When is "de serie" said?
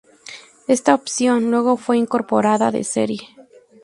2.71-3.21